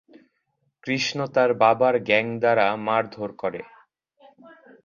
[0.83, 3.61] কৃষ্ণ তার বাবার গ্যাং দ্বারা মারধর করে।